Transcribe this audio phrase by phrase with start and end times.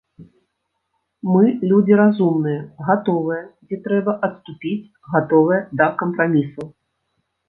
[1.31, 6.65] Мы людзі разумныя, гатовыя, дзе трэба, адступіць, гатовыя да кампрамісаў.